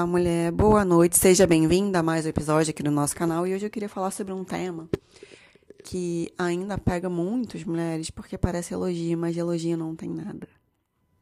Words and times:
Olá, 0.00 0.06
mulher, 0.06 0.50
boa 0.50 0.82
noite, 0.82 1.18
seja 1.18 1.46
bem-vinda 1.46 1.98
a 1.98 2.02
mais 2.02 2.24
um 2.24 2.30
episódio 2.30 2.70
aqui 2.70 2.82
no 2.82 2.90
nosso 2.90 3.14
canal. 3.14 3.46
E 3.46 3.54
hoje 3.54 3.66
eu 3.66 3.70
queria 3.70 3.86
falar 3.86 4.10
sobre 4.10 4.32
um 4.32 4.42
tema 4.42 4.88
que 5.84 6.32
ainda 6.38 6.78
pega 6.78 7.10
muitas 7.10 7.62
mulheres, 7.64 8.10
porque 8.10 8.38
parece 8.38 8.72
elogio, 8.72 9.18
mas 9.18 9.36
elogio 9.36 9.76
não 9.76 9.94
tem 9.94 10.08
nada. 10.08 10.48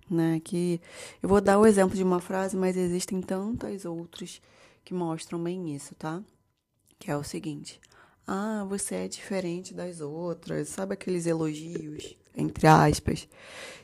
Né? 0.09 0.41
Que 0.45 0.81
eu 1.21 1.29
vou 1.29 1.41
dar 1.41 1.59
o 1.59 1.67
exemplo 1.67 1.97
de 1.97 2.05
uma 2.05 2.21
frase, 2.21 2.57
mas 2.57 2.77
existem 2.77 3.21
tantas 3.21 3.85
outras 3.85 4.41
que 4.85 4.95
mostram 4.95 5.43
bem 5.43 5.75
isso, 5.75 5.97
tá? 5.97 6.23
Que 7.01 7.11
é 7.11 7.17
o 7.17 7.25
seguinte: 7.25 7.81
Ah, 8.25 8.65
você 8.69 8.95
é 8.95 9.09
diferente 9.09 9.75
das 9.75 10.01
outras. 10.01 10.69
Sabe 10.69 10.95
aqueles 10.95 11.27
elogios, 11.27 12.15
entre 12.39 12.67
aspas, 12.67 13.29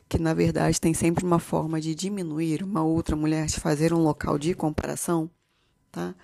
que 0.08 0.18
na 0.18 0.32
verdade 0.32 0.80
tem 0.80 0.94
sempre 0.94 1.24
uma 1.24 1.38
forma 1.38 1.80
de 1.80 1.94
diminuir 1.94 2.62
uma 2.62 2.82
outra 2.82 3.16
mulher, 3.16 3.46
de 3.46 3.60
fazer 3.60 3.92
um 3.92 4.02
local 4.02 4.38
de 4.38 4.54
comparação, 4.54 5.30
tá? 5.90 6.14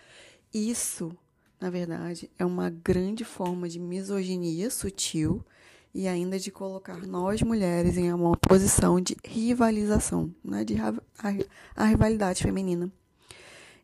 Isso, 0.52 1.16
na 1.60 1.70
verdade, 1.70 2.30
é 2.38 2.44
uma 2.44 2.70
grande 2.70 3.24
forma 3.24 3.68
de 3.68 3.78
misoginia 3.78 4.70
sutil 4.70 5.44
e 5.94 6.06
ainda 6.06 6.38
de 6.38 6.50
colocar 6.50 7.06
nós 7.06 7.42
mulheres 7.42 7.96
em 7.96 8.12
uma 8.12 8.36
posição 8.36 9.00
de 9.00 9.16
rivalização, 9.24 10.32
né? 10.44 10.64
de 10.64 10.76
a, 10.80 10.94
a 11.76 11.84
rivalidade 11.84 12.42
feminina. 12.42 12.90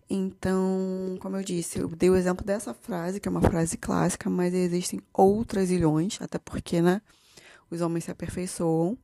Então, 0.08 1.16
como 1.18 1.36
eu 1.36 1.42
disse, 1.42 1.80
eu 1.80 1.88
dei 1.88 2.08
o 2.08 2.16
exemplo 2.16 2.46
dessa 2.46 2.72
frase, 2.72 3.18
que 3.18 3.26
é 3.26 3.30
uma 3.30 3.42
frase 3.42 3.76
clássica, 3.76 4.30
mas 4.30 4.54
existem 4.54 5.00
outras 5.12 5.68
ilhões, 5.68 6.18
até 6.20 6.38
porque, 6.38 6.80
né, 6.80 7.02
os 7.70 7.80
homens 7.80 8.04
se 8.04 8.10
aperfeiçoam 8.10 8.98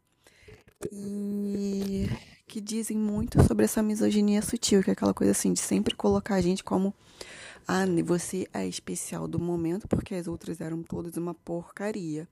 e 0.90 2.08
que 2.46 2.60
dizem 2.60 2.96
muito 2.96 3.42
sobre 3.44 3.64
essa 3.64 3.82
misoginia 3.82 4.42
sutil, 4.42 4.82
que 4.82 4.90
é 4.90 4.92
aquela 4.92 5.14
coisa 5.14 5.32
assim 5.32 5.52
de 5.52 5.60
sempre 5.60 5.94
colocar 5.94 6.34
a 6.34 6.40
gente 6.40 6.62
como 6.62 6.94
ah, 7.66 7.84
você 8.04 8.48
é 8.52 8.66
especial 8.66 9.28
do 9.28 9.38
momento 9.38 9.86
porque 9.88 10.14
as 10.14 10.26
outras 10.26 10.60
eram 10.60 10.82
todas 10.82 11.16
uma 11.16 11.34
porcaria. 11.34 12.28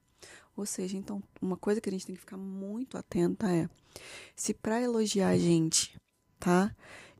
Ou 0.55 0.65
seja, 0.65 0.97
então, 0.97 1.23
uma 1.41 1.57
coisa 1.57 1.79
que 1.79 1.89
a 1.89 1.91
gente 1.91 2.05
tem 2.05 2.15
que 2.15 2.21
ficar 2.21 2.37
muito 2.37 2.97
atenta 2.97 3.49
é 3.49 3.69
se 4.35 4.53
para 4.53 4.81
elogiar 4.81 5.29
a 5.29 5.37
gente, 5.37 5.95
tá? 6.39 6.75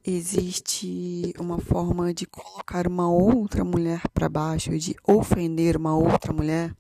Existe 0.06 1.34
uma 1.40 1.60
forma 1.60 2.14
de 2.14 2.26
colocar 2.26 2.88
uma 2.88 3.10
outra 3.10 3.64
mulher 3.64 4.02
para 4.14 4.28
baixo, 4.28 4.78
de 4.78 4.96
ofender 5.08 5.78
uma 5.78 5.96
outra 5.96 6.34
mulher, 6.34 6.74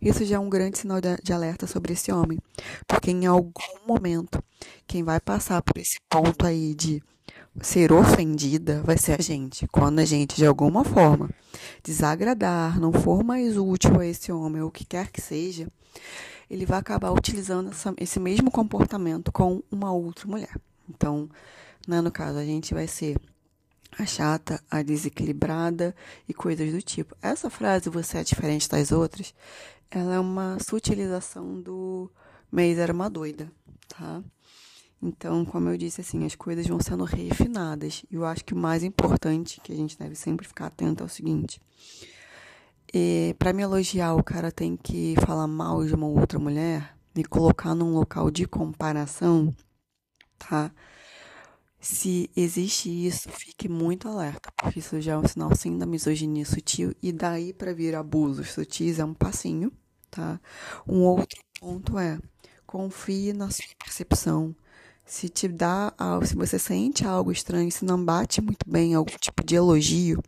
isso 0.00 0.24
já 0.24 0.36
é 0.36 0.38
um 0.38 0.48
grande 0.48 0.78
sinal 0.78 0.98
de 1.00 1.32
alerta 1.32 1.66
sobre 1.66 1.92
esse 1.92 2.12
homem, 2.12 2.38
porque 2.86 3.10
em 3.10 3.26
algum 3.26 3.86
momento 3.86 4.42
quem 4.86 5.02
vai 5.02 5.20
passar 5.20 5.62
por 5.62 5.78
esse 5.78 5.98
ponto 6.08 6.46
aí 6.46 6.74
de 6.74 7.02
ser 7.60 7.92
ofendida 7.92 8.82
vai 8.82 8.96
ser 8.96 9.18
a 9.18 9.22
gente. 9.22 9.66
Quando 9.68 9.98
a 9.98 10.04
gente, 10.04 10.36
de 10.36 10.46
alguma 10.46 10.84
forma, 10.84 11.30
desagradar, 11.82 12.80
não 12.80 12.92
for 12.92 13.22
mais 13.22 13.56
útil 13.56 14.00
a 14.00 14.06
esse 14.06 14.32
homem, 14.32 14.62
ou 14.62 14.68
o 14.68 14.72
que 14.72 14.84
quer 14.84 15.10
que 15.10 15.20
seja, 15.20 15.68
ele 16.50 16.66
vai 16.66 16.78
acabar 16.78 17.12
utilizando 17.12 17.70
essa, 17.70 17.94
esse 17.98 18.18
mesmo 18.18 18.50
comportamento 18.50 19.30
com 19.30 19.62
uma 19.70 19.92
outra 19.92 20.26
mulher. 20.26 20.54
Então, 20.88 21.28
né, 21.86 22.00
no 22.00 22.10
caso, 22.10 22.38
a 22.38 22.44
gente 22.44 22.74
vai 22.74 22.86
ser 22.86 23.16
a 23.98 24.06
chata, 24.06 24.62
a 24.70 24.82
desequilibrada 24.82 25.94
e 26.28 26.32
coisas 26.32 26.72
do 26.72 26.80
tipo. 26.80 27.16
Essa 27.20 27.50
frase, 27.50 27.90
você 27.90 28.18
é 28.18 28.24
diferente 28.24 28.68
das 28.68 28.92
outras, 28.92 29.34
ela 29.90 30.14
é 30.14 30.18
uma 30.18 30.58
sutilização 30.58 31.60
do 31.60 32.10
mês 32.50 32.78
era 32.78 32.92
uma 32.92 33.08
doida, 33.08 33.50
tá? 33.88 34.22
Então, 35.02 35.44
como 35.44 35.68
eu 35.68 35.76
disse, 35.76 36.00
assim, 36.00 36.24
as 36.24 36.36
coisas 36.36 36.66
vão 36.66 36.78
sendo 36.80 37.02
refinadas. 37.02 38.04
E 38.08 38.14
eu 38.14 38.24
acho 38.24 38.44
que 38.44 38.54
o 38.54 38.56
mais 38.56 38.84
importante 38.84 39.60
que 39.60 39.72
a 39.72 39.76
gente 39.76 39.98
deve 39.98 40.14
sempre 40.14 40.46
ficar 40.46 40.66
atento 40.66 41.02
é 41.02 41.06
o 41.06 41.08
seguinte. 41.08 41.60
É, 42.94 43.34
para 43.36 43.52
me 43.52 43.62
elogiar, 43.62 44.14
o 44.14 44.22
cara 44.22 44.52
tem 44.52 44.76
que 44.76 45.14
falar 45.26 45.48
mal 45.48 45.84
de 45.84 45.92
uma 45.94 46.06
outra 46.06 46.38
mulher, 46.38 46.96
me 47.16 47.24
colocar 47.24 47.74
num 47.74 47.94
local 47.94 48.30
de 48.30 48.46
comparação, 48.46 49.52
tá? 50.38 50.70
Se 51.84 52.30
existe 52.36 52.88
isso, 52.88 53.28
fique 53.28 53.68
muito 53.68 54.06
alerta, 54.06 54.52
porque 54.56 54.78
isso 54.78 55.00
já 55.00 55.14
é 55.14 55.18
um 55.18 55.26
sinal 55.26 55.52
sim 55.56 55.76
da 55.76 55.84
misoginia 55.84 56.44
sutil 56.44 56.94
e 57.02 57.10
daí 57.10 57.52
para 57.52 57.74
vir 57.74 57.96
abusos 57.96 58.52
sutis 58.52 59.00
é 59.00 59.04
um 59.04 59.12
passinho, 59.12 59.72
tá? 60.08 60.40
Um 60.86 61.00
outro 61.02 61.40
ponto 61.58 61.98
é 61.98 62.20
confie 62.64 63.32
na 63.32 63.50
sua 63.50 63.66
percepção. 63.84 64.54
Se 65.04 65.28
te 65.28 65.48
dá, 65.48 65.92
se 66.24 66.36
você 66.36 66.56
sente 66.56 67.04
algo 67.04 67.32
estranho, 67.32 67.72
se 67.72 67.84
não 67.84 68.02
bate 68.02 68.40
muito 68.40 68.64
bem 68.70 68.94
algum 68.94 69.16
tipo 69.20 69.44
de 69.44 69.56
elogio, 69.56 70.22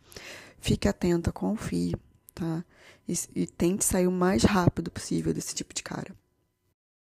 fique 0.59 0.89
atenta, 0.89 1.31
confie, 1.31 1.95
tá? 2.33 2.65
E, 3.07 3.13
e 3.33 3.47
tente 3.47 3.85
sair 3.85 4.07
o 4.07 4.11
mais 4.11 4.43
rápido 4.43 4.91
possível 4.91 5.33
desse 5.33 5.55
tipo 5.55 5.73
de 5.73 5.81
cara. 5.83 6.13